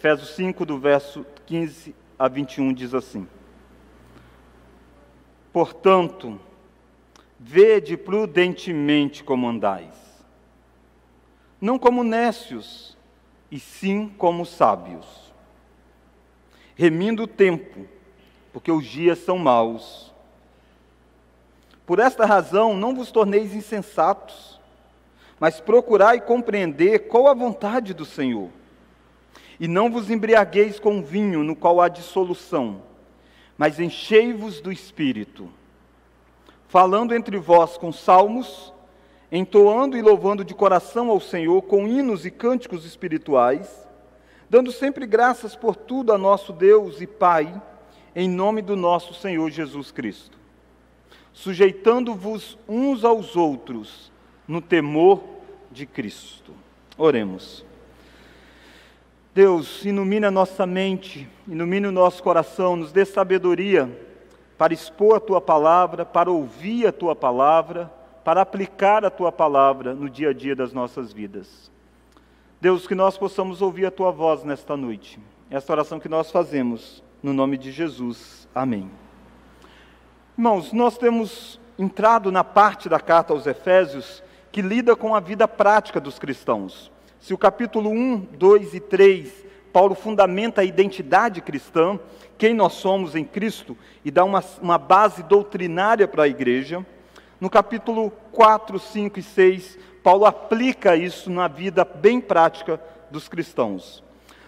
[0.00, 3.28] Efésios 5, do verso 15 a 21, diz assim:
[5.52, 6.40] Portanto,
[7.38, 9.92] vede prudentemente como andais,
[11.60, 12.96] não como nécios,
[13.50, 15.34] e sim como sábios,
[16.74, 17.86] remindo o tempo,
[18.54, 20.14] porque os dias são maus.
[21.84, 24.58] Por esta razão, não vos torneis insensatos,
[25.38, 28.48] mas procurai compreender qual a vontade do Senhor.
[29.60, 32.80] E não vos embriagueis com vinho, no qual há dissolução,
[33.58, 35.50] mas enchei-vos do espírito,
[36.66, 38.72] falando entre vós com salmos,
[39.30, 43.86] entoando e louvando de coração ao Senhor com hinos e cânticos espirituais,
[44.48, 47.60] dando sempre graças por tudo a nosso Deus e Pai,
[48.16, 50.38] em nome do nosso Senhor Jesus Cristo,
[51.34, 54.10] sujeitando-vos uns aos outros
[54.48, 55.22] no temor
[55.70, 56.54] de Cristo.
[56.96, 57.69] Oremos.
[59.34, 63.88] Deus, ilumina a nossa mente, ilumina o nosso coração, nos dê sabedoria
[64.58, 67.90] para expor a tua palavra, para ouvir a tua palavra
[68.24, 71.70] para aplicar a tua palavra no dia a dia das nossas vidas.
[72.60, 75.18] Deus, que nós possamos ouvir a tua voz nesta noite.
[75.50, 78.46] Esta oração que nós fazemos, no nome de Jesus.
[78.54, 78.90] Amém.
[80.36, 85.48] Irmãos, nós temos entrado na parte da carta aos Efésios que lida com a vida
[85.48, 86.92] prática dos cristãos.
[87.20, 92.00] Se o capítulo 1, 2 e 3, Paulo fundamenta a identidade cristã,
[92.38, 96.84] quem nós somos em Cristo, e dá uma, uma base doutrinária para a igreja.
[97.38, 104.02] No capítulo 4, 5 e 6, Paulo aplica isso na vida bem prática dos cristãos.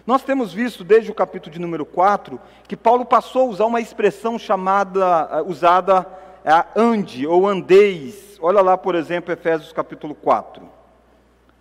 [0.06, 3.82] Nós temos visto desde o capítulo de número 4 que Paulo passou a usar uma
[3.82, 6.06] expressão chamada, eh, usada
[6.42, 8.38] é, ande ou andeis.
[8.40, 10.81] Olha lá, por exemplo, Efésios capítulo 4.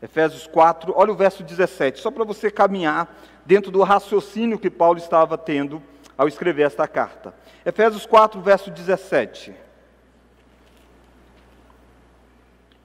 [0.02, 4.98] Efésios 4, olha o verso 17, só para você caminhar dentro do raciocínio que Paulo
[4.98, 5.81] estava tendo
[6.17, 7.33] ao escrever esta carta.
[7.65, 9.53] Efésios 4, verso 17.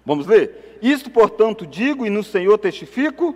[0.05, 0.79] Vamos ler?
[0.83, 3.35] Isto, portanto, digo e no Senhor testifico,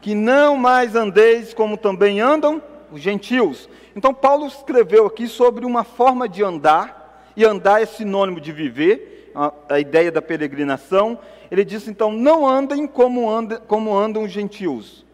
[0.00, 3.68] que não mais andeis como também andam os gentios.
[3.94, 9.19] Então, Paulo escreveu aqui sobre uma forma de andar, e andar é sinônimo de viver,
[9.34, 11.18] a, a ideia da peregrinação.
[11.50, 15.04] Ele diz então: não andem como, anda, como andam os gentios.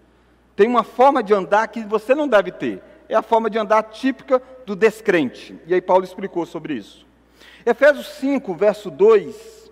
[0.55, 2.83] Tem uma forma de andar que você não deve ter.
[3.09, 5.55] É a forma de andar típica do descrente.
[5.67, 7.07] E aí Paulo explicou sobre isso.
[7.65, 9.71] Efésios 5, verso 2,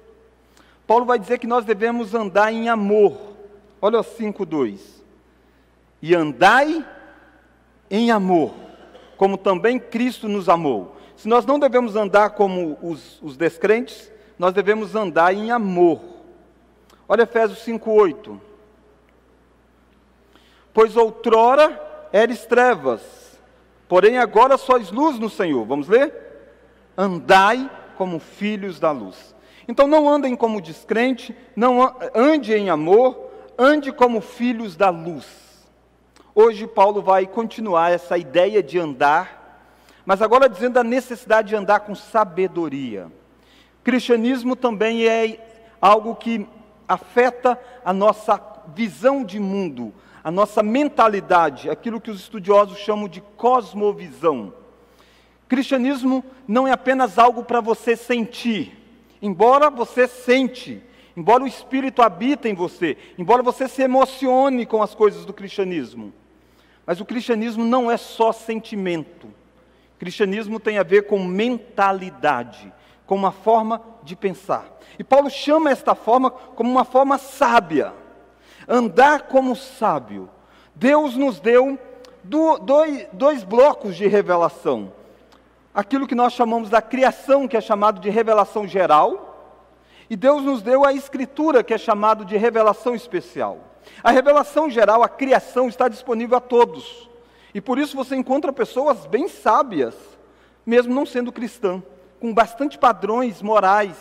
[0.87, 3.17] Paulo vai dizer que nós devemos andar em amor.
[3.81, 5.03] Olha o 5:2.
[6.03, 6.85] E andai
[7.91, 8.53] em amor,
[9.17, 10.97] como também Cristo nos amou.
[11.17, 16.01] Se nós não devemos andar como os, os descrentes, nós devemos andar em amor.
[17.09, 18.41] Olha Efésios 5:8.
[20.73, 23.01] Pois outrora eres trevas,
[23.89, 25.65] porém agora sois luz no Senhor.
[25.65, 26.13] Vamos ler?
[26.97, 29.35] Andai como filhos da luz.
[29.69, 35.27] Então não andem como descrente, não ande em amor, ande como filhos da luz.
[36.35, 39.71] Hoje Paulo vai continuar essa ideia de andar,
[40.05, 43.11] mas agora dizendo a necessidade de andar com sabedoria.
[43.85, 45.39] Cristianismo também é
[45.81, 46.47] algo que
[46.89, 48.41] afeta a nossa
[48.75, 54.53] visão de mundo, a nossa mentalidade, aquilo que os estudiosos chamam de cosmovisão.
[55.47, 58.85] Cristianismo não é apenas algo para você sentir,
[59.25, 60.83] Embora você sente,
[61.17, 66.13] embora o Espírito habita em você, embora você se emocione com as coisas do cristianismo,
[66.85, 69.27] mas o cristianismo não é só sentimento.
[69.27, 72.71] O cristianismo tem a ver com mentalidade,
[73.07, 74.67] com uma forma de pensar.
[74.99, 77.93] E Paulo chama esta forma como uma forma sábia.
[78.69, 80.29] Andar como sábio.
[80.75, 81.79] Deus nos deu
[82.25, 84.93] dois, dois blocos de revelação
[85.75, 89.33] aquilo que nós chamamos da criação, que é chamado de revelação geral,
[90.09, 93.59] e Deus nos deu a escritura, que é chamado de revelação especial.
[94.03, 97.11] A revelação geral, a criação, está disponível a todos.
[97.53, 99.95] E por isso você encontra pessoas bem sábias,
[100.65, 101.83] mesmo não sendo cristã,
[102.25, 103.95] com bastante padrões morais.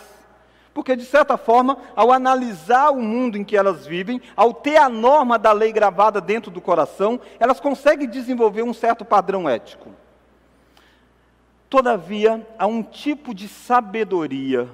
[0.74, 4.88] Porque, de certa forma, ao analisar o mundo em que elas vivem, ao ter a
[4.88, 9.92] norma da lei gravada dentro do coração, elas conseguem desenvolver um certo padrão ético.
[11.70, 14.70] Todavia, há um tipo de sabedoria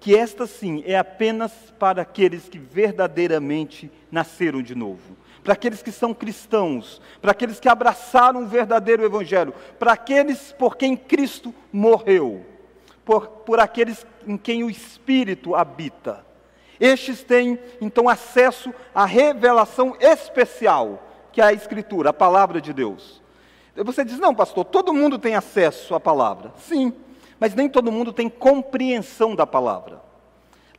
[0.00, 5.92] que esta sim é apenas para aqueles que verdadeiramente nasceram de novo, para aqueles que
[5.92, 12.44] são cristãos, para aqueles que abraçaram o verdadeiro evangelho, para aqueles por quem Cristo morreu,
[13.08, 16.26] por, por aqueles em quem o Espírito habita.
[16.78, 21.02] Estes têm então acesso à revelação especial,
[21.32, 23.22] que é a Escritura, a palavra de Deus.
[23.74, 26.52] Você diz, não, pastor, todo mundo tem acesso à palavra.
[26.58, 26.92] Sim,
[27.40, 30.02] mas nem todo mundo tem compreensão da palavra.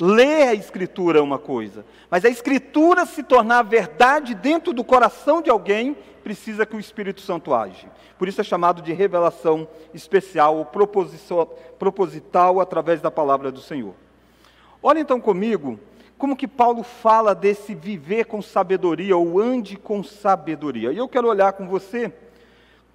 [0.01, 5.41] Ler a Escritura é uma coisa, mas a Escritura se tornar verdade dentro do coração
[5.41, 7.85] de alguém, precisa que o Espírito Santo age.
[8.17, 13.93] Por isso é chamado de revelação especial ou proposital através da palavra do Senhor.
[14.81, 15.77] Olha então comigo
[16.17, 20.93] como que Paulo fala desse viver com sabedoria ou ande com sabedoria.
[20.93, 22.13] E eu quero olhar com você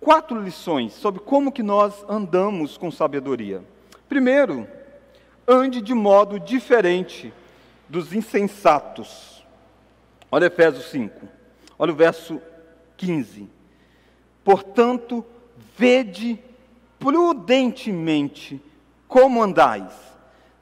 [0.00, 3.62] quatro lições sobre como que nós andamos com sabedoria.
[4.08, 4.66] Primeiro,
[5.46, 7.32] ande de modo diferente
[7.88, 9.44] dos insensatos.
[10.30, 11.28] Olha Efésios 5,
[11.78, 12.40] olha o verso
[12.96, 13.48] 15.
[14.42, 15.24] Portanto,
[15.76, 16.38] vede
[16.98, 18.62] prudentemente
[19.06, 19.92] como andais,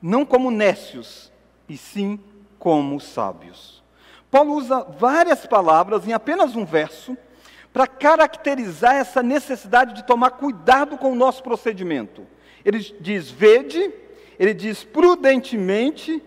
[0.00, 1.32] não como nécios,
[1.68, 2.20] e sim
[2.58, 3.82] como sábios.
[4.30, 7.16] Paulo usa várias palavras em apenas um verso
[7.72, 12.26] para caracterizar essa necessidade de tomar cuidado com o nosso procedimento.
[12.64, 13.90] Ele diz: vede,
[14.42, 16.20] ele diz prudentemente,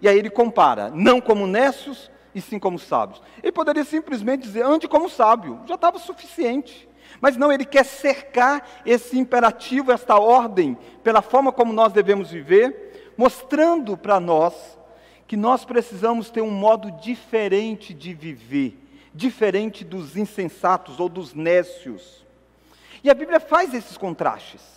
[0.00, 3.20] e aí ele compara, não como nécios, e sim como sábios.
[3.42, 6.88] Ele poderia simplesmente dizer, ande como sábio, já estava suficiente.
[7.20, 13.12] Mas não, ele quer cercar esse imperativo, esta ordem, pela forma como nós devemos viver,
[13.18, 14.78] mostrando para nós
[15.26, 18.78] que nós precisamos ter um modo diferente de viver,
[19.12, 22.24] diferente dos insensatos ou dos nécios.
[23.02, 24.75] E a Bíblia faz esses contrastes.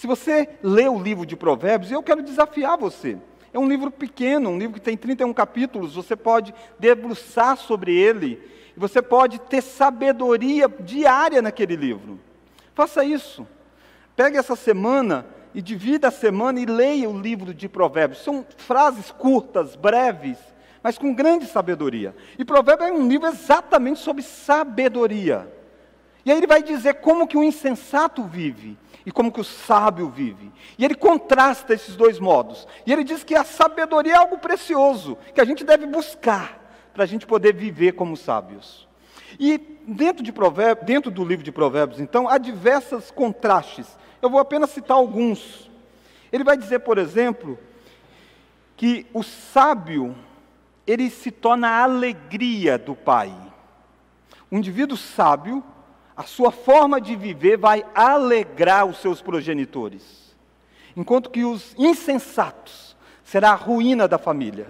[0.00, 3.18] Se você lê o livro de Provérbios, eu quero desafiar você.
[3.52, 8.40] É um livro pequeno, um livro que tem 31 capítulos, você pode debruçar sobre ele,
[8.74, 12.18] você pode ter sabedoria diária naquele livro.
[12.74, 13.46] Faça isso.
[14.16, 18.24] Pegue essa semana e divida a semana e leia o livro de Provérbios.
[18.24, 20.38] São frases curtas, breves,
[20.82, 22.16] mas com grande sabedoria.
[22.38, 25.46] E Provérbios é um livro exatamente sobre sabedoria.
[26.24, 30.08] E aí ele vai dizer como que o insensato vive e como que o sábio
[30.08, 30.52] vive.
[30.78, 32.66] E ele contrasta esses dois modos.
[32.86, 36.60] E ele diz que a sabedoria é algo precioso, que a gente deve buscar
[36.92, 38.88] para a gente poder viver como sábios.
[39.38, 40.32] E dentro, de
[40.84, 43.86] dentro do livro de Provérbios, então, há diversos contrastes.
[44.20, 45.70] Eu vou apenas citar alguns.
[46.32, 47.58] Ele vai dizer, por exemplo,
[48.76, 50.16] que o sábio,
[50.86, 53.32] ele se torna a alegria do pai.
[54.50, 55.62] O indivíduo sábio,
[56.20, 60.36] a sua forma de viver vai alegrar os seus progenitores,
[60.94, 62.94] enquanto que os insensatos
[63.24, 64.66] será a ruína da família.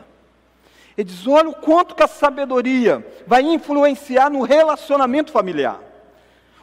[0.97, 5.81] Ele diz: olha o quanto que a sabedoria vai influenciar no relacionamento familiar,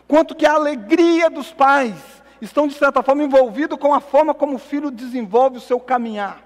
[0.08, 1.96] quanto que a alegria dos pais
[2.42, 6.42] estão, de certa forma, envolvidos com a forma como o filho desenvolve o seu caminhar.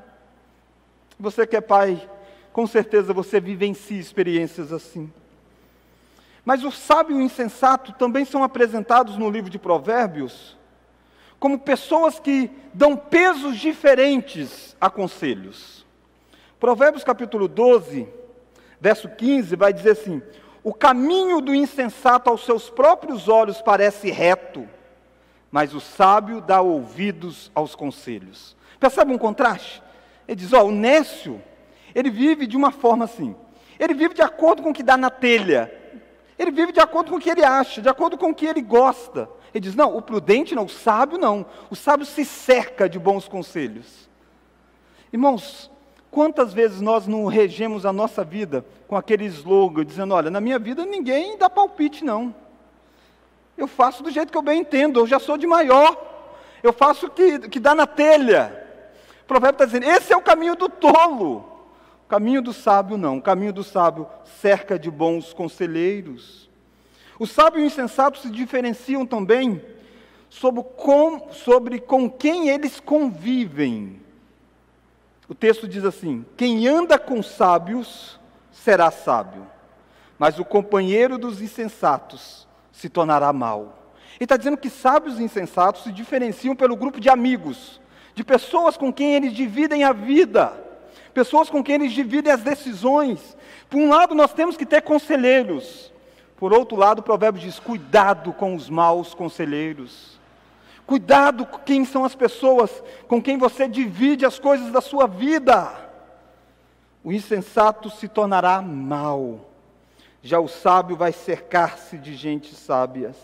[1.20, 2.10] Você que é pai,
[2.52, 5.14] com certeza você vivencia experiências assim.
[6.52, 10.58] Mas o sábio e o insensato também são apresentados no livro de Provérbios
[11.40, 15.86] como pessoas que dão pesos diferentes a conselhos.
[16.60, 18.06] Provérbios capítulo 12,
[18.82, 20.22] verso 15, vai dizer assim:
[20.62, 24.68] O caminho do insensato aos seus próprios olhos parece reto,
[25.50, 28.58] mas o sábio dá ouvidos aos conselhos.
[28.78, 29.82] Percebe um contraste?
[30.28, 31.42] Ele diz: Ó, o nécio,
[31.96, 33.34] ele vive de uma forma assim.
[33.80, 35.80] Ele vive de acordo com o que dá na telha,
[36.42, 38.64] ele vive de acordo com o que ele acha, de acordo com o que ele
[38.64, 39.30] gosta.
[39.54, 41.46] Ele diz: não, o prudente não, o sábio não.
[41.70, 44.10] O sábio se cerca de bons conselhos.
[45.14, 45.70] Irmãos,
[46.10, 50.58] quantas vezes nós não regemos a nossa vida com aquele slogan, dizendo: olha, na minha
[50.58, 52.34] vida ninguém dá palpite, não.
[53.56, 56.10] Eu faço do jeito que eu bem entendo, eu já sou de maior.
[56.64, 58.66] Eu faço o que, que dá na telha.
[59.22, 61.51] O provérbio está dizendo: esse é o caminho do tolo
[62.12, 63.20] caminho do sábio não.
[63.20, 66.50] O caminho do sábio cerca de bons conselheiros.
[67.18, 69.64] O sábio e o insensato se diferenciam também
[70.30, 74.02] sobre com, sobre com quem eles convivem.
[75.30, 78.20] O texto diz assim: quem anda com sábios
[78.52, 79.48] será sábio,
[80.20, 83.94] mas o companheiro dos insensatos se tornará mau.
[84.16, 87.80] Ele está dizendo que sábios e insensatos se diferenciam pelo grupo de amigos,
[88.14, 90.71] de pessoas com quem eles dividem a vida
[91.12, 93.38] pessoas com quem eles dividem as decisões.
[93.70, 95.92] Por um lado, nós temos que ter conselheiros.
[96.38, 100.20] Por outro lado, o provérbio diz: cuidado com os maus conselheiros.
[100.86, 105.72] Cuidado com quem são as pessoas com quem você divide as coisas da sua vida.
[107.04, 109.50] O insensato se tornará mau,
[110.22, 113.16] já o sábio vai cercar-se de gente sábias.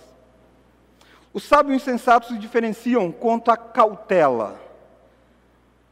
[1.33, 4.66] O sábio e o insensato se diferenciam quanto à cautela.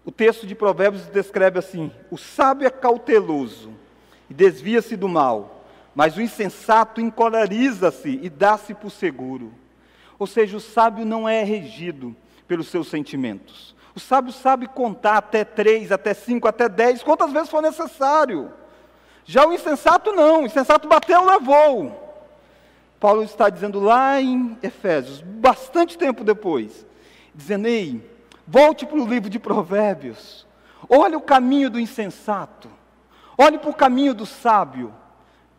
[0.06, 3.72] O texto de Provérbios descreve assim: o sábio é cauteloso
[4.30, 9.52] e desvia-se do mal, mas o insensato encoleriza-se e dá-se por seguro.
[10.20, 12.16] Ou seja, o sábio não é regido
[12.48, 13.76] pelos seus sentimentos.
[13.96, 18.52] O sábio sabe contar até três, até cinco, até dez, quantas vezes for necessário.
[19.26, 22.04] Já o insensato não, o insensato bateu, levou.
[23.00, 26.86] Paulo está dizendo lá em Efésios, bastante tempo depois,
[27.34, 28.15] dizendo: Ei,
[28.48, 30.46] volte para o livro de Provérbios,
[30.90, 32.70] olhe o caminho do insensato,
[33.38, 34.94] olhe para o caminho do sábio,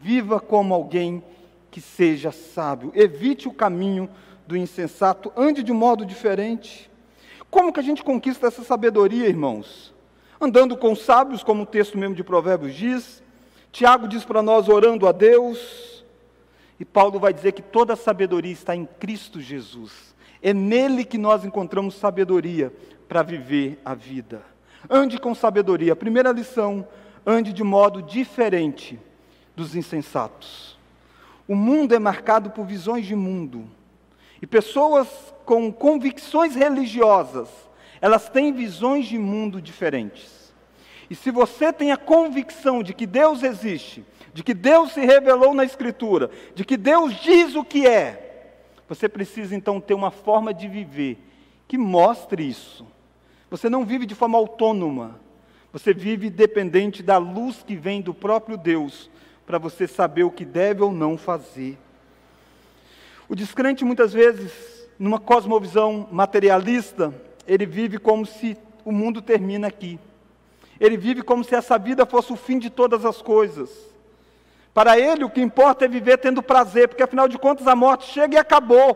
[0.01, 1.23] viva como alguém
[1.71, 4.09] que seja sábio, evite o caminho
[4.47, 6.91] do insensato, ande de modo diferente.
[7.51, 9.95] Como que a gente conquista essa sabedoria, irmãos?
[10.41, 13.23] Andando com sábios, como o texto mesmo de Provérbios diz.
[13.73, 16.05] Tiago diz para nós orando a Deus.
[16.79, 20.15] E Paulo vai dizer que toda a sabedoria está em Cristo Jesus.
[20.47, 22.73] É nele que nós encontramos sabedoria
[23.09, 24.45] para viver a vida.
[24.89, 25.93] Ande com sabedoria.
[25.93, 26.87] A primeira lição:
[27.27, 28.97] ande de modo diferente
[29.57, 30.79] dos insensatos.
[31.49, 33.65] O mundo é marcado por visões de mundo.
[34.41, 35.09] E pessoas
[35.45, 37.49] com convicções religiosas,
[38.01, 40.55] elas têm visões de mundo diferentes.
[41.11, 45.53] E se você tem a convicção de que Deus existe, de que Deus se revelou
[45.53, 48.26] na Escritura, de que Deus diz o que é,
[48.89, 51.19] você precisa então ter uma forma de viver
[51.69, 52.87] que mostre isso.
[53.51, 55.21] Você não vive de forma autônoma,
[55.73, 59.11] você vive dependente da luz que vem do próprio Deus,
[59.47, 61.79] para você saber o que deve ou não fazer.
[63.29, 67.15] O descrente, muitas vezes, numa cosmovisão materialista,
[67.47, 69.99] ele vive como se o mundo termina aqui.
[70.79, 73.71] Ele vive como se essa vida fosse o fim de todas as coisas.
[74.77, 78.13] Para ele, o que importa é viver tendo prazer, porque afinal de contas a morte
[78.13, 78.95] chega e acabou.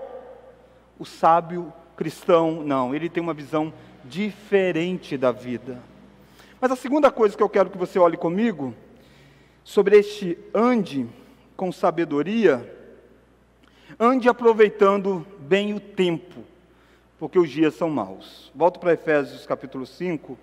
[0.98, 3.72] O sábio cristão, não, ele tem uma visão
[4.04, 5.78] diferente da vida.
[6.60, 8.74] Mas a segunda coisa que eu quero que você olhe comigo,
[9.64, 11.08] sobre este ande
[11.56, 12.76] com sabedoria,
[13.98, 16.44] Ande aproveitando bem o tempo,
[17.18, 18.52] porque os dias são maus.
[18.54, 20.38] Volto para Efésios capítulo 5.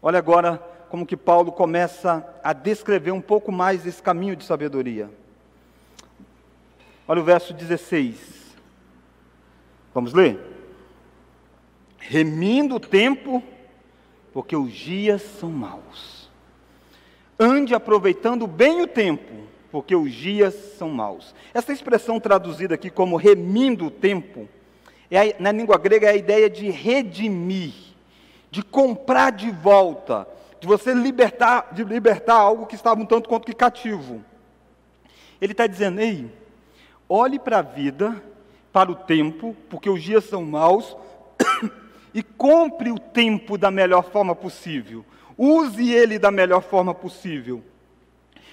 [0.00, 0.62] Olha agora
[0.94, 5.10] como que Paulo começa a descrever um pouco mais esse caminho de sabedoria.
[7.08, 8.54] Olha o verso 16.
[9.92, 10.38] Vamos ler?
[11.98, 13.42] Remindo o tempo,
[14.32, 16.30] porque os dias são maus.
[17.40, 21.34] Ande aproveitando bem o tempo, porque os dias são maus.
[21.52, 24.48] Essa expressão traduzida aqui como remindo o tempo,
[25.10, 27.74] é, na língua grega é a ideia de redimir,
[28.48, 30.28] de comprar de volta,
[30.60, 34.24] de você libertar, de libertar algo que estava um tanto quanto que cativo.
[35.40, 36.30] Ele está dizendo, ei,
[37.08, 38.22] olhe para a vida,
[38.72, 40.96] para o tempo, porque os dias são maus,
[42.14, 45.04] e compre o tempo da melhor forma possível.
[45.36, 47.62] Use ele da melhor forma possível.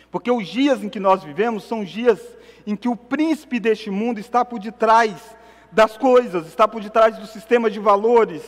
[0.10, 2.20] Porque os dias em que nós vivemos são dias
[2.68, 5.36] em que o príncipe deste mundo está por detrás
[5.72, 8.44] das coisas, está por detrás do sistema de valores.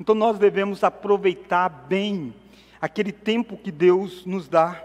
[0.00, 2.34] Então nós devemos aproveitar bem
[2.82, 4.84] aquele tempo que Deus nos dá.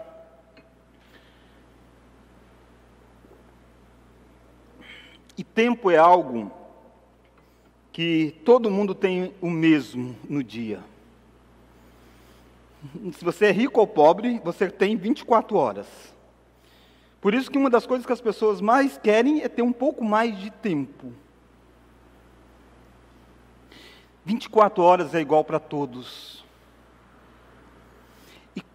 [5.36, 6.52] E tempo é algo
[7.92, 10.80] que todo mundo tem o mesmo no dia.
[13.12, 15.88] Se você é rico ou pobre, você tem 24 horas.
[17.20, 20.04] Por isso que uma das coisas que as pessoas mais querem é ter um pouco
[20.04, 21.12] mais de tempo.
[24.24, 26.46] 24 horas é igual para todos.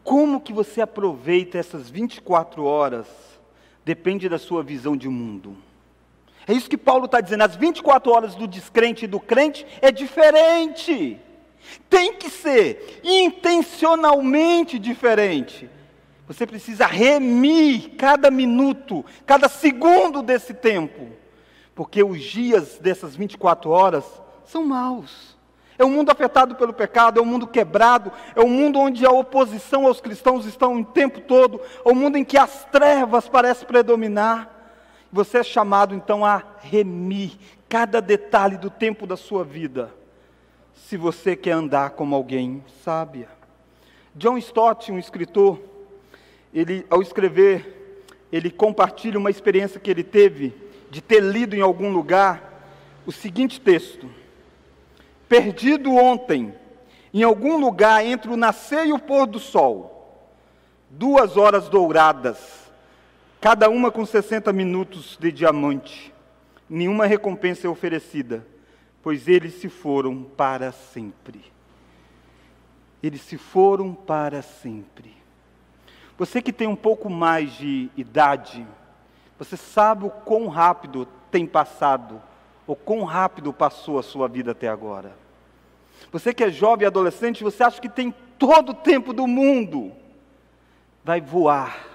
[0.03, 3.07] Como que você aproveita essas 24 horas
[3.86, 5.55] depende da sua visão de mundo.
[6.48, 7.43] É isso que Paulo está dizendo.
[7.43, 11.19] As 24 horas do descrente e do crente é diferente.
[11.89, 15.69] Tem que ser intencionalmente diferente.
[16.27, 21.10] Você precisa remir cada minuto, cada segundo desse tempo,
[21.75, 24.05] porque os dias dessas 24 horas
[24.45, 25.38] são maus.
[25.77, 29.12] É um mundo afetado pelo pecado, é um mundo quebrado, é um mundo onde a
[29.12, 33.68] oposição aos cristãos estão o tempo todo, é um mundo em que as trevas parecem
[33.68, 34.50] predominar.
[35.12, 37.38] Você é chamado então a remir
[37.68, 39.92] cada detalhe do tempo da sua vida
[40.75, 43.27] se você quer andar como alguém sábia.
[44.15, 45.60] John Stott, um escritor,
[46.53, 47.98] ele ao escrever,
[48.32, 50.53] ele compartilha uma experiência que ele teve
[50.92, 52.63] de ter lido em algum lugar
[53.06, 54.08] o seguinte texto:
[55.27, 56.53] Perdido ontem,
[57.13, 60.30] em algum lugar entre o nascer e o pôr do sol,
[60.89, 62.72] duas horas douradas,
[63.42, 66.13] cada uma com 60 minutos de diamante,
[66.70, 68.46] nenhuma recompensa é oferecida
[69.03, 71.44] pois eles se foram para sempre.
[73.03, 75.13] Eles se foram para sempre.
[76.18, 78.65] Você que tem um pouco mais de idade,
[79.38, 82.22] você sabe o quão rápido tem passado,
[82.65, 85.15] ou quão rápido passou a sua vida até agora.
[86.12, 89.91] Você que é jovem e adolescente, você acha que tem todo o tempo do mundo.
[91.03, 91.88] Vai voar.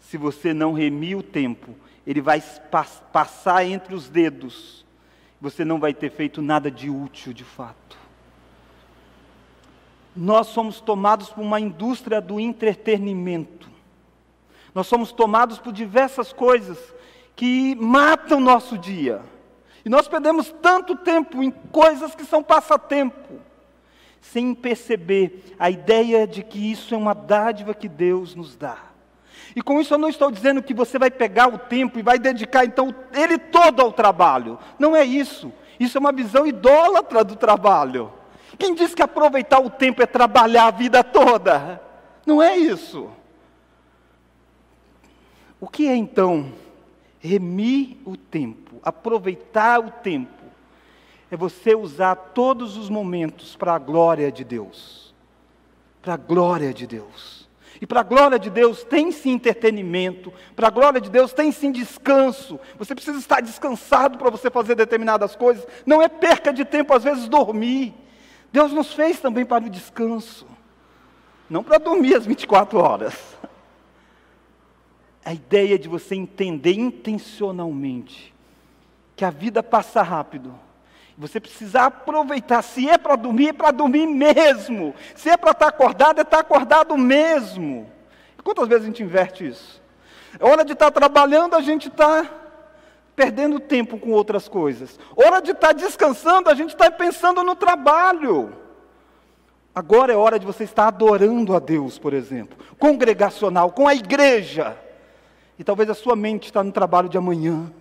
[0.00, 1.74] Se você não remir o tempo,
[2.06, 2.42] ele vai
[3.10, 4.84] passar entre os dedos.
[5.40, 7.98] Você não vai ter feito nada de útil de fato.
[10.16, 13.68] Nós somos tomados por uma indústria do entretenimento.
[14.74, 16.78] Nós somos tomados por diversas coisas
[17.34, 19.22] que matam nosso dia.
[19.84, 23.40] E nós perdemos tanto tempo em coisas que são passatempo,
[24.20, 28.78] sem perceber a ideia de que isso é uma dádiva que Deus nos dá.
[29.54, 32.18] E com isso eu não estou dizendo que você vai pegar o tempo e vai
[32.18, 34.58] dedicar então ele todo ao trabalho.
[34.78, 35.52] Não é isso.
[35.78, 38.12] Isso é uma visão idólatra do trabalho.
[38.58, 41.80] Quem diz que aproveitar o tempo é trabalhar a vida toda?
[42.26, 43.10] Não é isso.
[45.60, 46.52] O que é então
[47.24, 50.44] remir o tempo, aproveitar o tempo?
[51.30, 55.14] É você usar todos os momentos para a glória de Deus.
[56.02, 57.48] Para a glória de Deus.
[57.80, 61.50] E para a glória de Deus tem sim entretenimento, para a glória de Deus tem
[61.50, 62.60] sim descanso.
[62.78, 65.66] Você precisa estar descansado para você fazer determinadas coisas.
[65.84, 67.94] Não é perca de tempo, às vezes, dormir.
[68.52, 70.46] Deus nos fez também para o descanso,
[71.50, 73.14] não para dormir as 24 horas.
[75.24, 78.34] A ideia de você entender intencionalmente
[79.16, 80.54] que a vida passa rápido.
[81.16, 82.62] Você precisa aproveitar.
[82.62, 84.94] Se é para dormir, é para dormir mesmo.
[85.14, 87.90] Se é para estar acordado, é estar acordado mesmo.
[88.42, 89.82] Quantas vezes a gente inverte isso?
[90.38, 92.28] É hora de estar trabalhando, a gente está
[93.14, 94.98] perdendo tempo com outras coisas.
[95.16, 98.52] Hora de estar descansando, a gente está pensando no trabalho.
[99.74, 104.76] Agora é hora de você estar adorando a Deus, por exemplo, congregacional, com a igreja.
[105.58, 107.72] E talvez a sua mente está no trabalho de amanhã.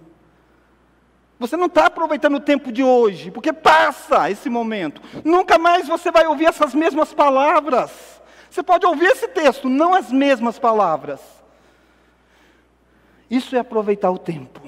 [1.40, 5.02] Você não está aproveitando o tempo de hoje, porque passa esse momento.
[5.24, 8.22] Nunca mais você vai ouvir essas mesmas palavras.
[8.50, 11.20] Você pode ouvir esse texto, não as mesmas palavras.
[13.30, 14.62] Isso é aproveitar o tempo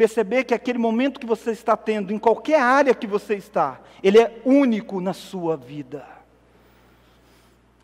[0.00, 4.18] perceber que aquele momento que você está tendo, em qualquer área que você está, ele
[4.18, 6.02] é único na sua vida.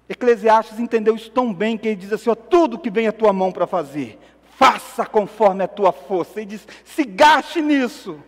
[0.09, 3.33] Eclesiastes entendeu isso tão bem que ele diz assim: ó, tudo que vem à tua
[3.33, 4.19] mão para fazer,
[4.57, 6.41] faça conforme a tua força.
[6.41, 8.19] Ele diz: se gaste nisso.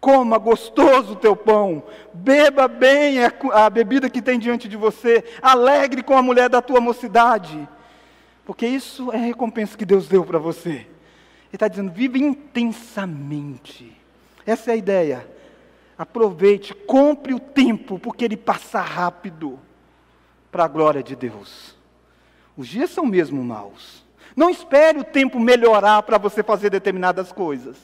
[0.00, 1.80] Coma gostoso o teu pão,
[2.12, 3.18] beba bem
[3.52, 7.68] a bebida que tem diante de você, alegre com a mulher da tua mocidade,
[8.44, 10.70] porque isso é a recompensa que Deus deu para você.
[10.70, 10.86] Ele
[11.52, 13.96] está dizendo: vive intensamente.
[14.44, 15.28] Essa é a ideia.
[15.96, 19.56] Aproveite, compre o tempo, porque ele passa rápido
[20.52, 21.74] para a glória de Deus.
[22.56, 24.04] Os dias são mesmo maus.
[24.36, 27.76] Não espere o tempo melhorar para você fazer determinadas coisas.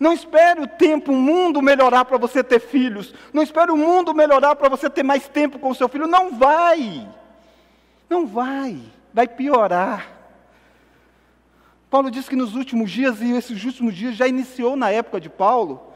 [0.00, 3.14] Não espere o tempo, o mundo melhorar para você ter filhos.
[3.32, 6.06] Não espere o mundo melhorar para você ter mais tempo com o seu filho.
[6.06, 7.06] Não vai.
[8.08, 8.80] Não vai.
[9.12, 10.16] Vai piorar.
[11.88, 15.28] Paulo diz que nos últimos dias, e esses últimos dias já iniciou na época de
[15.28, 15.92] Paulo,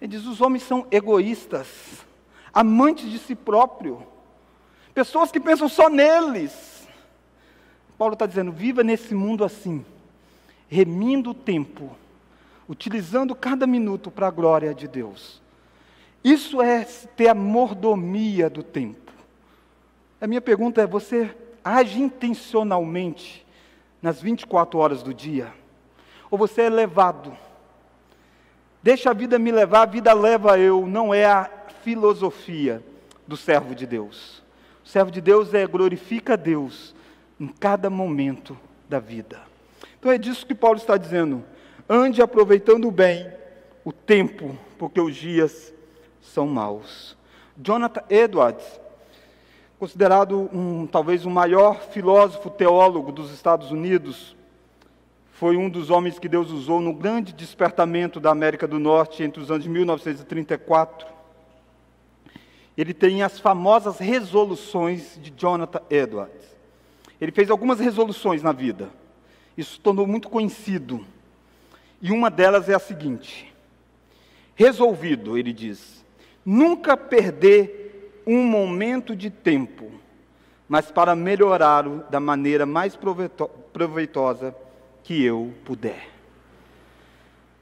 [0.00, 1.66] ele diz: os homens são egoístas,
[2.52, 4.06] amantes de si próprio,
[4.94, 6.86] pessoas que pensam só neles.
[7.98, 9.84] Paulo está dizendo: viva nesse mundo assim,
[10.68, 11.94] remindo o tempo,
[12.68, 15.42] utilizando cada minuto para a glória de Deus.
[16.22, 19.12] Isso é ter a mordomia do tempo.
[20.20, 23.44] A minha pergunta é: você age intencionalmente
[24.00, 25.52] nas 24 horas do dia?
[26.30, 27.36] Ou você é levado?
[28.82, 31.50] Deixa a vida me levar, a vida leva eu, não é a
[31.82, 32.84] filosofia
[33.26, 34.43] do servo de Deus.
[34.84, 36.94] O servo de Deus é glorifica a Deus
[37.40, 38.56] em cada momento
[38.88, 39.40] da vida.
[39.98, 41.44] Então é disso que Paulo está dizendo.
[41.88, 43.30] Ande aproveitando bem
[43.84, 45.72] o tempo, porque os dias
[46.20, 47.16] são maus.
[47.56, 48.80] Jonathan Edwards
[49.84, 54.34] considerado um, talvez o maior filósofo teólogo dos Estados Unidos,
[55.32, 59.42] foi um dos homens que Deus usou no grande despertamento da América do Norte entre
[59.42, 61.06] os anos de 1934.
[62.76, 66.54] Ele tem as famosas resoluções de Jonathan Edwards.
[67.20, 68.90] Ele fez algumas resoluções na vida.
[69.56, 71.06] Isso tornou muito conhecido.
[72.02, 73.54] E uma delas é a seguinte:
[74.54, 76.04] resolvido, ele diz,
[76.44, 79.90] nunca perder um momento de tempo,
[80.68, 82.98] mas para melhorá-lo da maneira mais
[83.72, 84.54] proveitosa
[85.04, 86.08] que eu puder.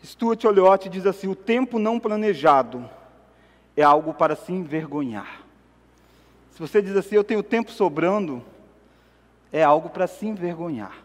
[0.02, 2.88] Stuart Oliotti diz assim: o tempo não planejado
[3.82, 5.42] é algo para se envergonhar.
[6.52, 8.42] Se você diz assim, eu tenho tempo sobrando,
[9.52, 10.96] é algo para se envergonhar.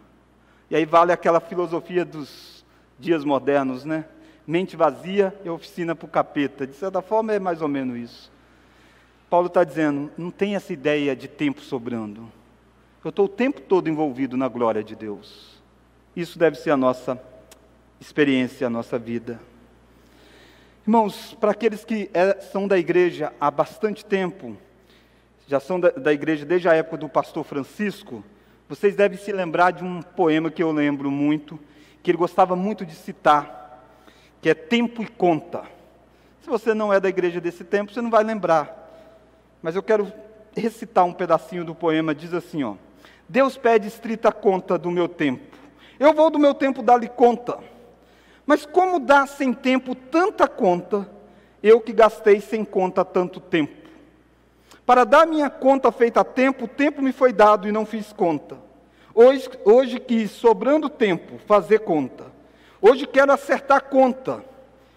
[0.69, 2.65] E aí vale aquela filosofia dos
[2.99, 4.05] dias modernos, né?
[4.45, 6.65] Mente vazia é oficina para o capeta.
[6.65, 8.31] De certa forma é mais ou menos isso.
[9.29, 12.31] Paulo está dizendo: não tem essa ideia de tempo sobrando.
[13.03, 15.61] Eu estou o tempo todo envolvido na glória de Deus.
[16.15, 17.21] Isso deve ser a nossa
[17.99, 19.39] experiência, a nossa vida.
[20.87, 24.55] Irmãos, para aqueles que é, são da igreja há bastante tempo,
[25.45, 28.23] já são da, da igreja desde a época do pastor Francisco,
[28.69, 31.59] vocês devem se lembrar de um poema que eu lembro muito,
[32.01, 33.85] que ele gostava muito de citar,
[34.41, 35.63] que é Tempo e Conta.
[36.39, 38.89] Se você não é da igreja desse tempo, você não vai lembrar.
[39.61, 40.09] Mas eu quero
[40.55, 42.75] recitar um pedacinho do poema, diz assim, ó:
[43.27, 45.57] Deus pede estrita conta do meu tempo.
[45.99, 47.59] Eu vou do meu tempo dar-lhe conta.
[48.47, 51.07] Mas como dá sem tempo tanta conta,
[51.61, 53.75] eu que gastei sem conta tanto tempo?
[54.85, 58.57] Para dar minha conta feita a tempo, tempo me foi dado e não fiz conta.
[59.13, 62.23] Hoje, hoje quis, sobrando tempo, fazer conta.
[62.81, 64.41] Hoje quero acertar conta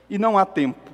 [0.08, 0.88] e não há tempo.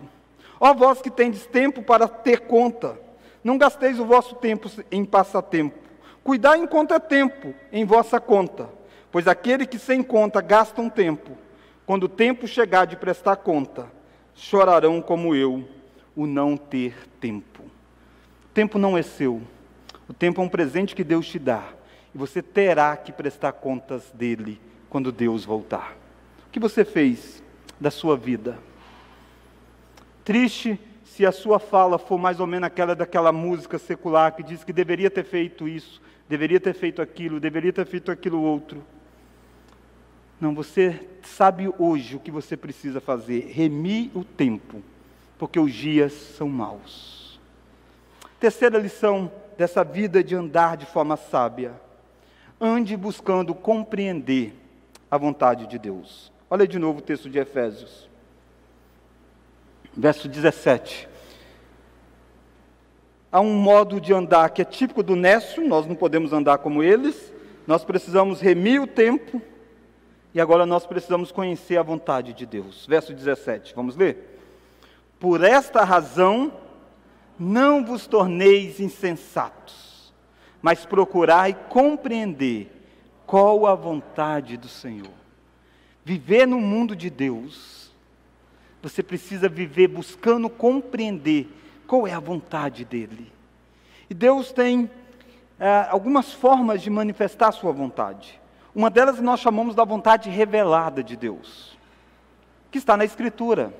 [0.58, 2.98] Ó vós que tendes tempo para ter conta,
[3.44, 5.76] não gasteis o vosso tempo em passatempo.
[6.24, 6.66] Cuidai em
[7.06, 8.70] tempo em vossa conta,
[9.12, 11.36] pois aquele que sem conta gasta um tempo,
[11.86, 13.86] quando o tempo chegar de prestar conta,
[14.34, 15.66] chorarão como eu,
[16.16, 17.62] o não ter tempo.
[17.62, 19.40] O tempo não é seu.
[20.08, 21.62] O tempo é um presente que Deus te dá.
[22.12, 25.96] E você terá que prestar contas dele quando Deus voltar.
[26.48, 27.42] O que você fez
[27.80, 28.58] da sua vida?
[30.24, 34.64] Triste se a sua fala for mais ou menos aquela daquela música secular que diz
[34.64, 38.82] que deveria ter feito isso, deveria ter feito aquilo, deveria ter feito aquilo outro.
[40.40, 44.82] Não, você sabe hoje o que você precisa fazer: remir o tempo,
[45.38, 47.40] porque os dias são maus.
[48.38, 51.72] Terceira lição dessa vida de andar de forma sábia:
[52.60, 54.54] ande buscando compreender
[55.10, 56.30] a vontade de Deus.
[56.50, 58.08] Olha de novo o texto de Efésios,
[59.96, 61.08] verso 17.
[63.32, 66.82] Há um modo de andar que é típico do Nécio, nós não podemos andar como
[66.82, 67.32] eles,
[67.66, 69.42] nós precisamos remir o tempo
[70.36, 72.84] e agora nós precisamos conhecer a vontade de Deus.
[72.86, 74.38] Verso 17, vamos ler?
[75.18, 76.52] Por esta razão,
[77.38, 80.12] não vos torneis insensatos,
[80.60, 82.70] mas procurai compreender
[83.24, 85.08] qual a vontade do Senhor.
[86.04, 87.90] Viver no mundo de Deus,
[88.82, 91.48] você precisa viver buscando compreender
[91.86, 93.32] qual é a vontade dEle.
[94.10, 94.90] E Deus tem
[95.58, 98.38] é, algumas formas de manifestar a sua vontade.
[98.76, 101.78] Uma delas nós chamamos da vontade revelada de Deus,
[102.70, 103.72] que está na Escritura.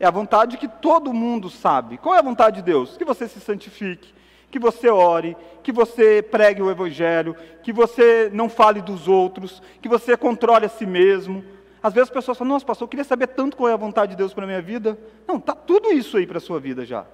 [0.00, 1.96] É a vontade que todo mundo sabe.
[1.96, 2.96] Qual é a vontade de Deus?
[2.96, 4.12] Que você se santifique,
[4.50, 9.88] que você ore, que você pregue o Evangelho, que você não fale dos outros, que
[9.88, 11.44] você controle a si mesmo.
[11.80, 14.10] Às vezes as pessoas falam, nossa, pastor, eu queria saber tanto qual é a vontade
[14.10, 14.98] de Deus para a minha vida.
[15.24, 17.06] Não, está tudo isso aí para a sua vida já.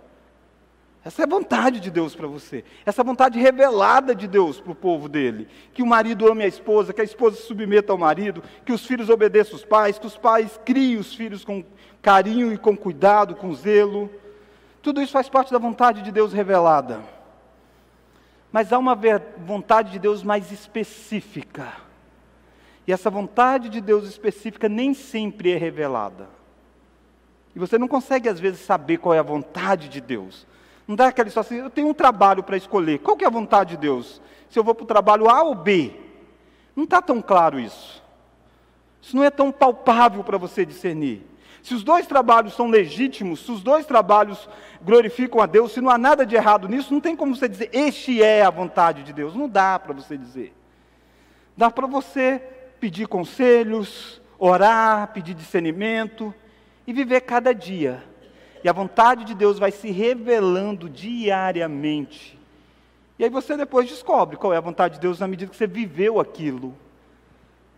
[1.08, 2.62] Essa é a vontade de Deus para você.
[2.84, 5.48] Essa vontade revelada de Deus para o povo dele.
[5.72, 8.84] Que o marido ame a esposa, que a esposa se submeta ao marido, que os
[8.84, 11.64] filhos obedeçam os pais, que os pais criem os filhos com
[12.02, 14.10] carinho e com cuidado, com zelo.
[14.82, 17.00] Tudo isso faz parte da vontade de Deus revelada.
[18.52, 18.94] Mas há uma
[19.38, 21.72] vontade de Deus mais específica.
[22.86, 26.28] E essa vontade de Deus específica nem sempre é revelada.
[27.56, 30.46] E você não consegue, às vezes, saber qual é a vontade de Deus.
[30.88, 33.00] Não dá aquela história assim, eu tenho um trabalho para escolher.
[33.00, 34.22] Qual que é a vontade de Deus?
[34.48, 35.92] Se eu vou para o trabalho A ou B?
[36.74, 38.02] Não está tão claro isso.
[39.02, 41.26] Isso não é tão palpável para você discernir.
[41.62, 44.48] Se os dois trabalhos são legítimos, se os dois trabalhos
[44.80, 47.68] glorificam a Deus, se não há nada de errado nisso, não tem como você dizer,
[47.70, 49.34] este é a vontade de Deus.
[49.34, 50.54] Não dá para você dizer.
[51.54, 52.42] Dá para você
[52.80, 56.32] pedir conselhos, orar, pedir discernimento
[56.86, 58.07] e viver cada dia
[58.62, 62.38] e a vontade de Deus vai se revelando diariamente.
[63.18, 65.66] E aí você depois descobre qual é a vontade de Deus na medida que você
[65.66, 66.74] viveu aquilo.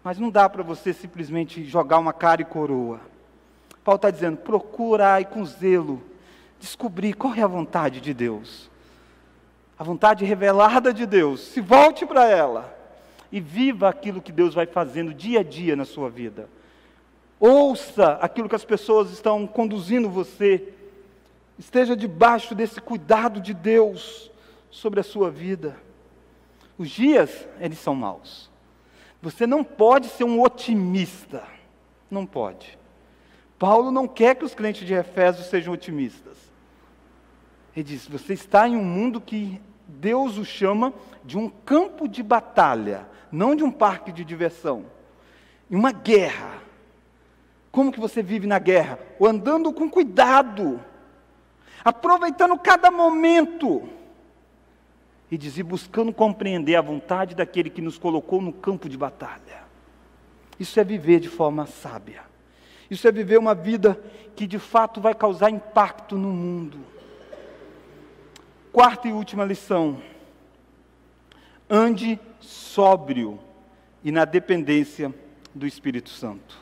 [0.04, 3.00] Mas não dá para você simplesmente jogar uma cara e coroa.
[3.84, 6.02] Paulo está dizendo: procurai com zelo
[6.58, 8.70] descobrir qual é a vontade de Deus.
[9.78, 11.40] A vontade revelada de Deus.
[11.40, 12.76] Se volte para ela
[13.32, 16.48] e viva aquilo que Deus vai fazendo dia a dia na sua vida.
[17.40, 20.74] Ouça aquilo que as pessoas estão conduzindo você.
[21.58, 24.30] Esteja debaixo desse cuidado de Deus
[24.70, 25.76] sobre a sua vida.
[26.76, 28.50] Os dias, eles são maus.
[29.22, 31.42] Você não pode ser um otimista.
[32.10, 32.78] Não pode.
[33.58, 36.36] Paulo não quer que os crentes de Efésios sejam otimistas.
[37.74, 40.92] Ele diz: você está em um mundo que Deus o chama
[41.24, 43.08] de um campo de batalha.
[43.30, 44.86] não de um parque de diversão,
[45.70, 46.69] em uma guerra.
[47.70, 48.98] Como que você vive na guerra?
[49.18, 50.80] Ou andando com cuidado,
[51.84, 53.88] aproveitando cada momento.
[55.30, 59.62] E dizer, buscando compreender a vontade daquele que nos colocou no campo de batalha.
[60.58, 62.22] Isso é viver de forma sábia.
[62.90, 63.98] Isso é viver uma vida
[64.34, 66.78] que de fato vai causar impacto no mundo.
[68.72, 70.02] Quarta e última lição.
[71.68, 73.38] Ande sóbrio
[74.02, 75.14] e na dependência
[75.54, 76.59] do Espírito Santo.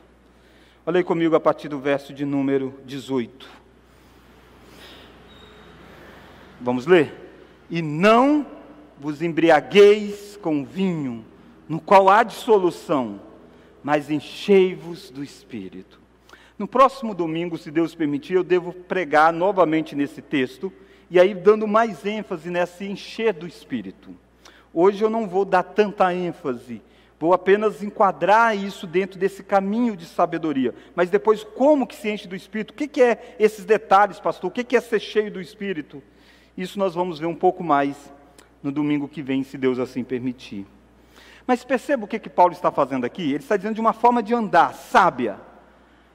[0.91, 3.47] Aí comigo a partir do verso de número 18.
[6.59, 7.15] Vamos ler?
[7.69, 8.47] E não
[8.99, 11.27] vos embriagueis com vinho,
[11.69, 13.21] no qual há dissolução,
[13.83, 16.01] mas enchei-vos do Espírito.
[16.59, 20.73] No próximo domingo, se Deus permitir, eu devo pregar novamente nesse texto,
[21.11, 24.17] e aí dando mais ênfase nesse encher do Espírito.
[24.73, 26.81] Hoje eu não vou dar tanta ênfase,
[27.19, 30.75] vou apenas enquadrar isso dentro desse caminho de sabedoria.
[30.95, 32.71] Mas depois, como que se enche do Espírito?
[32.71, 34.49] O que, que é esses detalhes, pastor?
[34.49, 36.03] O que, que é ser cheio do Espírito?
[36.57, 37.97] Isso nós vamos ver um pouco mais
[38.63, 40.67] no domingo que vem, se Deus assim permitir.
[41.47, 43.23] Mas perceba o que, que Paulo está fazendo aqui?
[43.23, 45.41] Ele está dizendo de uma forma de andar sábia.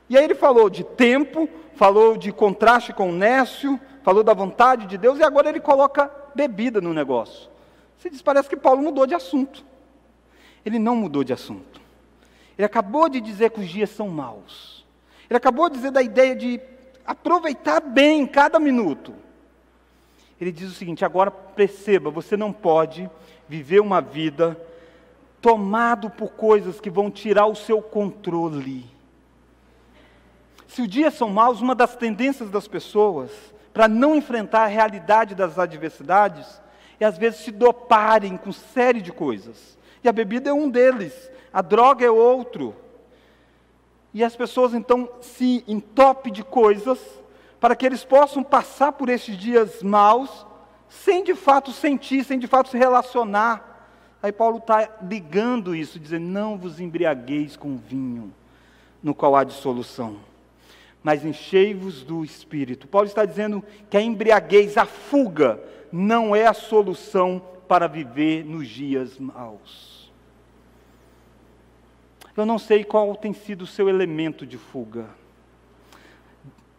[0.10, 4.86] E aí ele falou de tempo, falou de contraste com o nécio, falou da vontade
[4.86, 7.50] de Deus, e agora ele coloca bebida no negócio.
[7.98, 9.66] Você diz, parece que Paulo mudou de assunto.
[10.65, 11.82] Ele não mudou de assunto.
[12.58, 14.86] Ele acabou de dizer que os dias são maus.
[15.30, 16.60] Ele acabou de dizer da ideia de
[17.06, 19.13] aproveitar bem cada minuto
[20.43, 23.10] ele diz o seguinte: agora perceba, você não pode
[23.47, 24.60] viver uma vida
[25.41, 28.86] tomado por coisas que vão tirar o seu controle.
[30.67, 33.32] Se os dias são maus, uma das tendências das pessoas
[33.73, 36.62] para não enfrentar a realidade das adversidades
[36.99, 39.78] é às vezes se doparem com série de coisas.
[40.04, 42.76] E a bebida é um deles, a droga é outro.
[44.13, 47.00] E as pessoas então se entopem de coisas
[47.60, 50.46] para que eles possam passar por esses dias maus,
[50.89, 53.88] sem de fato sentir, sem de fato se relacionar.
[54.22, 58.34] Aí Paulo está ligando isso, dizendo: Não vos embriagueis com vinho,
[59.02, 60.18] no qual há dissolução,
[61.02, 62.88] mas enchei-vos do espírito.
[62.88, 65.60] Paulo está dizendo que a embriaguez, a fuga,
[65.92, 69.92] não é a solução para viver nos dias maus.
[72.36, 75.06] Eu não sei qual tem sido o seu elemento de fuga.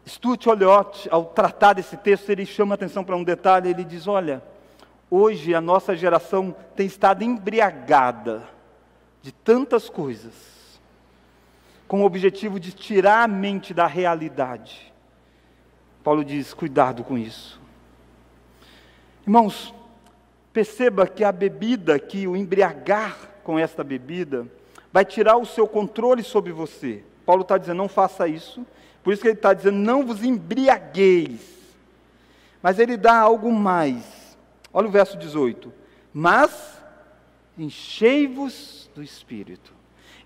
[0.07, 4.43] Stuart Olliott, ao tratar desse texto, ele chama atenção para um detalhe, ele diz, olha,
[5.11, 8.43] hoje a nossa geração tem estado embriagada
[9.23, 10.35] de tantas coisas,
[11.87, 14.93] com o objetivo de tirar a mente da realidade.
[16.03, 17.59] Paulo diz, cuidado com isso.
[19.23, 19.73] Irmãos,
[20.53, 24.47] perceba que a bebida, que o embriagar com esta bebida,
[24.95, 27.03] vai tirar o seu controle sobre você.
[27.27, 28.65] Paulo está dizendo, não faça isso,
[29.03, 31.41] por isso que ele está dizendo: não vos embriagueis.
[32.63, 34.39] Mas ele dá algo mais.
[34.73, 35.73] Olha o verso 18.
[36.13, 36.81] Mas
[37.59, 39.73] enchei-vos do Espírito.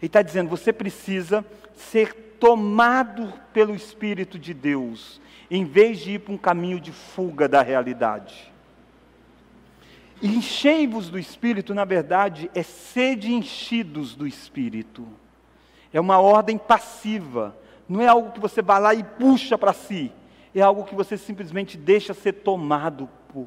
[0.00, 1.42] Ele está dizendo: você precisa
[1.74, 5.18] ser tomado pelo Espírito de Deus,
[5.50, 8.52] em vez de ir para um caminho de fuga da realidade.
[10.22, 15.06] Enchei-vos do Espírito, na verdade, é sede enchidos do Espírito.
[15.92, 17.56] É uma ordem passiva
[17.88, 20.12] não é algo que você vai lá e puxa para si,
[20.54, 23.46] é algo que você simplesmente deixa ser tomado por.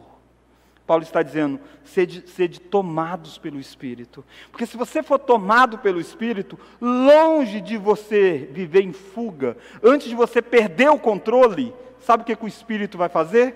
[0.87, 4.25] Paulo está dizendo, sede, sede tomados pelo Espírito.
[4.49, 10.15] Porque se você for tomado pelo Espírito, longe de você viver em fuga, antes de
[10.15, 13.55] você perder o controle, sabe o que, que o Espírito vai fazer?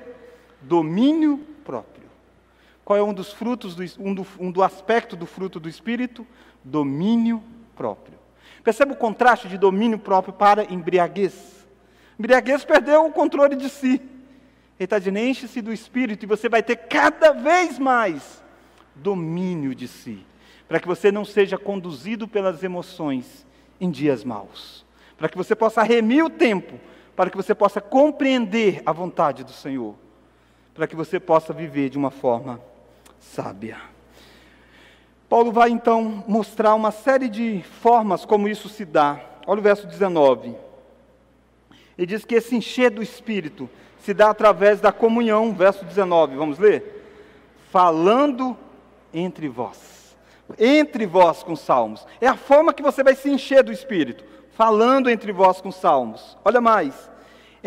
[0.61, 1.43] Domínio.
[2.85, 6.25] Qual é um dos frutos, do, um, do, um do aspecto do fruto do Espírito?
[6.63, 7.41] Domínio
[7.75, 8.19] próprio.
[8.63, 11.65] Percebe o contraste de domínio próprio para embriaguez?
[12.19, 13.99] Embriaguez perdeu o controle de si.
[14.77, 18.43] Ele está dizendo, enche-se do Espírito e você vai ter cada vez mais
[18.93, 20.23] domínio de si.
[20.67, 23.47] Para que você não seja conduzido pelas emoções
[23.81, 24.85] em dias maus.
[25.17, 26.79] Para que você possa remir o tempo.
[27.15, 29.95] Para que você possa compreender a vontade do Senhor.
[30.75, 32.61] Para que você possa viver de uma forma
[33.33, 33.77] sábia.
[35.27, 39.19] Paulo vai então mostrar uma série de formas como isso se dá.
[39.47, 40.55] Olha o verso 19.
[41.97, 46.59] Ele diz que esse encher do Espírito se dá através da comunhão, verso 19, vamos
[46.59, 47.03] ler?
[47.71, 48.55] Falando
[49.13, 50.15] entre vós.
[50.59, 52.05] Entre vós com salmos.
[52.21, 54.23] É a forma que você vai se encher do Espírito.
[54.51, 56.37] Falando entre vós com salmos.
[56.45, 57.09] Olha mais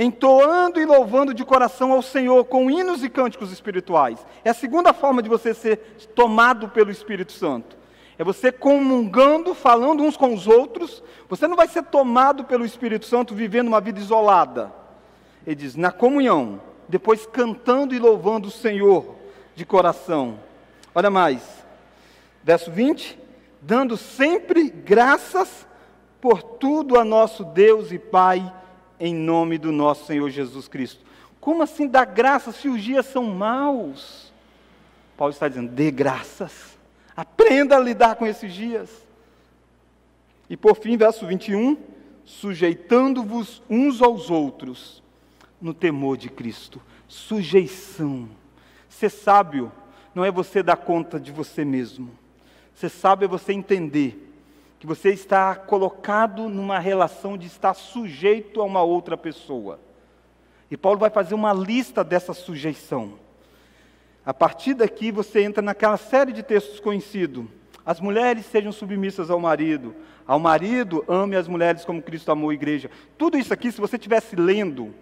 [0.00, 4.24] entoando e louvando de coração ao Senhor com hinos e cânticos espirituais.
[4.44, 5.76] É a segunda forma de você ser
[6.14, 7.76] tomado pelo Espírito Santo.
[8.16, 11.02] é você comungando, falando uns com os outros.
[11.28, 14.72] Você não vai ser tomado pelo Espírito Santo vivendo uma vida isolada.
[15.44, 19.16] Ele diz, na comunhão, depois cantando e louvando o Senhor
[19.56, 20.38] de coração.
[20.94, 21.42] Olha mais,
[22.44, 23.18] verso 20:
[23.60, 25.66] dando sempre graças
[26.20, 28.52] por tudo a nosso Deus e Pai,
[29.00, 31.04] em nome do nosso Senhor Jesus Cristo.
[31.40, 34.32] Como assim dar graças se os dias são maus?
[35.16, 36.78] Paulo está dizendo: dê graças,
[37.16, 39.06] aprenda a lidar com esses dias.
[40.50, 41.76] E por fim, verso 21,
[42.24, 45.02] sujeitando-vos uns aos outros
[45.60, 46.80] no temor de Cristo.
[47.06, 48.28] Sujeição.
[48.88, 49.70] Ser sábio
[50.14, 52.10] não é você dar conta de você mesmo.
[52.74, 54.27] Ser sábio é você entender
[54.78, 59.80] que você está colocado numa relação de estar sujeito a uma outra pessoa.
[60.70, 63.18] E Paulo vai fazer uma lista dessa sujeição.
[64.24, 67.46] A partir daqui você entra naquela série de textos conhecidos.
[67.84, 72.54] As mulheres sejam submissas ao marido, ao marido ame as mulheres como Cristo amou a
[72.54, 72.90] igreja.
[73.16, 74.94] Tudo isso aqui, se você estivesse lendo,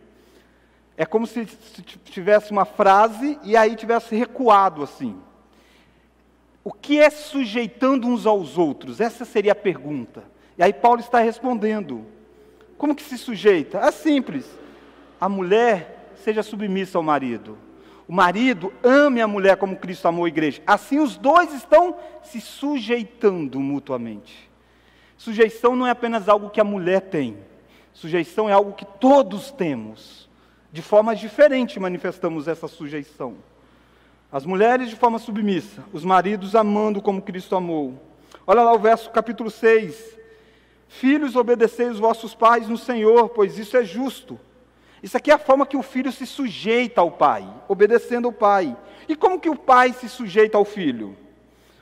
[0.96, 1.44] é como se
[2.04, 5.20] tivesse uma frase e aí tivesse recuado assim.
[6.66, 9.00] O que é sujeitando uns aos outros?
[9.00, 10.24] Essa seria a pergunta.
[10.58, 12.04] E aí Paulo está respondendo.
[12.76, 13.78] Como que se sujeita?
[13.78, 14.44] É simples.
[15.20, 17.56] A mulher seja submissa ao marido.
[18.08, 20.60] O marido ame a mulher como Cristo amou a igreja.
[20.66, 24.50] Assim os dois estão se sujeitando mutuamente.
[25.16, 27.36] Sujeição não é apenas algo que a mulher tem.
[27.92, 30.28] Sujeição é algo que todos temos.
[30.72, 33.36] De forma diferente manifestamos essa sujeição.
[34.36, 37.98] As mulheres de forma submissa, os maridos amando como Cristo amou.
[38.46, 40.14] Olha lá o verso capítulo 6.
[40.88, 44.38] Filhos, obedecei os vossos pais no Senhor, pois isso é justo.
[45.02, 48.76] Isso aqui é a forma que o filho se sujeita ao pai, obedecendo ao pai.
[49.08, 51.16] E como que o pai se sujeita ao filho?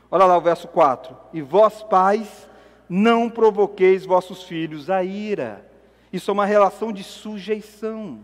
[0.09, 1.13] Olha lá o verso 4.
[1.33, 2.49] E vós, pais,
[2.89, 5.69] não provoqueis vossos filhos a ira.
[6.13, 8.21] Isso é uma relação de sujeição.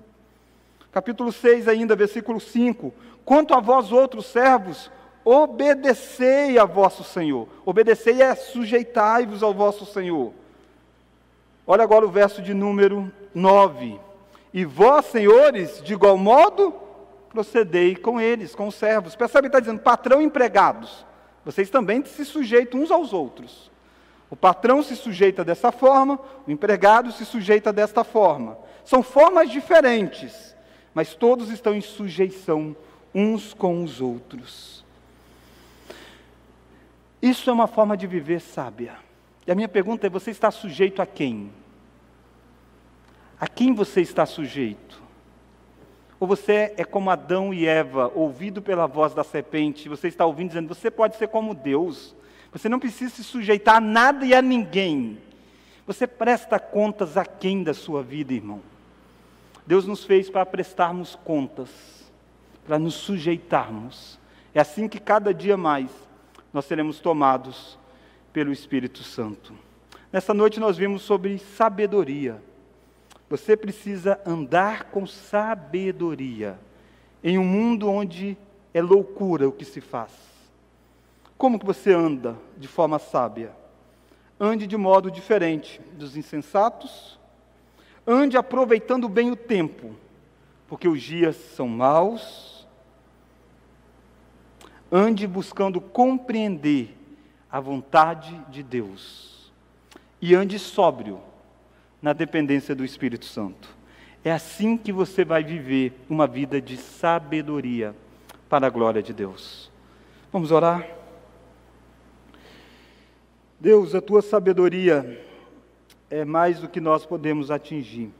[0.92, 2.92] Capítulo 6 ainda, versículo 5.
[3.24, 4.90] Quanto a vós outros servos,
[5.24, 7.48] obedecei a vosso Senhor.
[7.64, 10.32] Obedecei é sujeitai-vos ao vosso Senhor.
[11.66, 14.00] Olha agora o verso de número 9.
[14.52, 16.74] E vós, senhores, de igual modo,
[17.28, 19.14] procedei com eles, com os servos.
[19.14, 21.06] Percebe, está dizendo, patrão e empregados.
[21.44, 23.70] Vocês também se sujeitam uns aos outros.
[24.28, 28.58] O patrão se sujeita dessa forma, o empregado se sujeita desta forma.
[28.84, 30.54] São formas diferentes,
[30.94, 32.76] mas todos estão em sujeição
[33.14, 34.84] uns com os outros.
[37.20, 38.96] Isso é uma forma de viver sábia.
[39.46, 41.50] E a minha pergunta é: você está sujeito a quem?
[43.38, 45.00] A quem você está sujeito?
[46.18, 50.48] Ou você é como Adão e Eva, ouvido pela voz da serpente, você está ouvindo
[50.48, 52.14] dizendo: você pode ser como Deus,
[52.52, 55.18] você não precisa se sujeitar a nada e a ninguém.
[55.86, 58.60] Você presta contas a quem da sua vida, irmão?
[59.66, 61.99] Deus nos fez para prestarmos contas
[62.70, 64.16] para nos sujeitarmos.
[64.54, 65.90] É assim que cada dia mais
[66.52, 67.76] nós seremos tomados
[68.32, 69.52] pelo Espírito Santo.
[70.12, 72.40] Nessa noite nós vimos sobre sabedoria.
[73.28, 76.60] Você precisa andar com sabedoria
[77.24, 78.38] em um mundo onde
[78.72, 80.12] é loucura o que se faz.
[81.36, 83.50] Como que você anda de forma sábia?
[84.38, 87.18] Ande de modo diferente dos insensatos.
[88.06, 89.96] Ande aproveitando bem o tempo,
[90.68, 92.59] porque os dias são maus
[94.90, 96.96] ande buscando compreender
[97.50, 99.52] a vontade de Deus
[100.20, 101.20] e ande sóbrio
[102.00, 103.68] na dependência do Espírito Santo.
[104.24, 107.94] É assim que você vai viver uma vida de sabedoria
[108.48, 109.70] para a glória de Deus.
[110.32, 110.86] Vamos orar?
[113.58, 115.26] Deus, a tua sabedoria
[116.08, 118.10] é mais do que nós podemos atingir.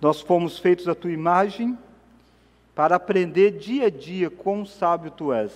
[0.00, 1.78] Nós fomos feitos à tua imagem
[2.76, 5.50] para aprender dia a dia quão sábio tu és.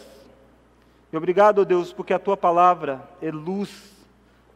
[1.12, 3.92] E obrigado, Deus, porque a tua palavra é luz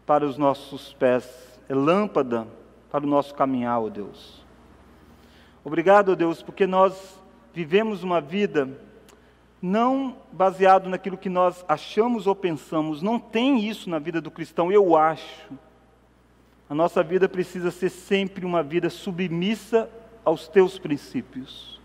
[0.07, 1.29] para os nossos pés,
[1.69, 2.49] é lâmpada
[2.91, 4.43] para o nosso caminhar, ó Deus.
[5.63, 7.21] Obrigado, Deus, porque nós
[7.53, 8.67] vivemos uma vida
[9.61, 14.73] não baseado naquilo que nós achamos ou pensamos, não tem isso na vida do cristão,
[14.73, 15.53] eu acho.
[16.69, 19.91] A nossa vida precisa ser sempre uma vida submissa
[20.25, 21.84] aos teus princípios.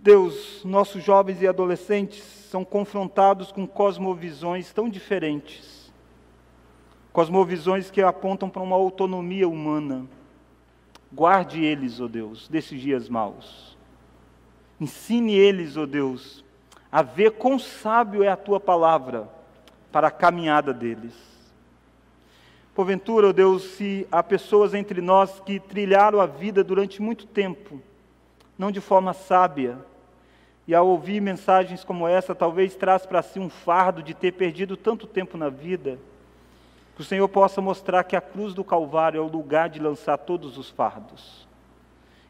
[0.00, 5.92] Deus, nossos jovens e adolescentes são confrontados com cosmovisões tão diferentes.
[7.12, 10.06] Cosmovisões que apontam para uma autonomia humana.
[11.12, 13.76] Guarde eles, ó oh Deus, desses dias maus.
[14.80, 16.42] Ensine eles, ó oh Deus,
[16.90, 19.28] a ver quão sábio é a tua palavra
[19.92, 21.12] para a caminhada deles.
[22.74, 27.78] Porventura, ó Deus, se há pessoas entre nós que trilharam a vida durante muito tempo,
[28.58, 29.78] não de forma sábia,
[30.66, 34.76] e ao ouvir mensagens como essa, talvez traz para si um fardo de ter perdido
[34.76, 35.98] tanto tempo na vida,
[36.94, 40.18] que o Senhor possa mostrar que a cruz do Calvário é o lugar de lançar
[40.18, 41.48] todos os fardos.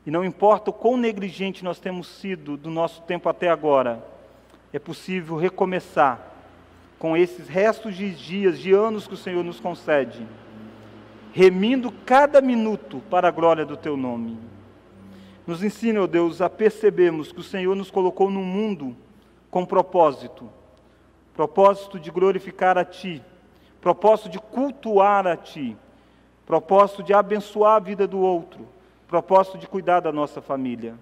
[0.06, 4.02] E não importa o quão negligente nós temos sido do nosso tempo até agora,
[4.72, 6.32] é possível recomeçar
[6.98, 10.26] com esses restos de dias, de anos que o Senhor nos concede,
[11.32, 14.38] remindo cada minuto para a glória do Teu nome.
[15.53, 18.96] Nos ensina, ó Deus, a percebermos que o Senhor nos colocou no mundo
[19.50, 20.48] com propósito
[21.34, 23.22] propósito de glorificar a Ti,
[23.78, 25.76] propósito de cultuar a Ti,
[26.46, 28.66] propósito de abençoar a vida do outro,
[29.07, 30.94] propósito de cuidar da nossa família.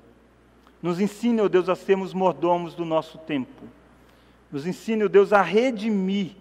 [0.82, 3.62] Nos ensine, ó Deus, a sermos mordomos do nosso tempo.
[4.50, 6.34] Nos ensine, ó Deus, a redimir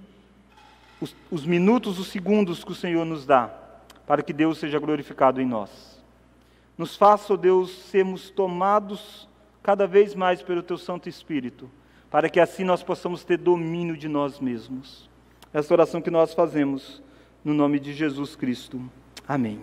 [1.00, 3.54] os, os minutos, os segundos que o Senhor nos dá,
[4.08, 5.99] para que Deus seja glorificado em nós.
[6.80, 9.28] Nos faça, ó Deus, sermos tomados
[9.62, 11.70] cada vez mais pelo Teu Santo Espírito,
[12.10, 15.10] para que assim nós possamos ter domínio de nós mesmos.
[15.54, 17.04] Essa oração que nós fazemos,
[17.44, 18.82] no nome de Jesus Cristo.
[19.28, 19.62] Amém.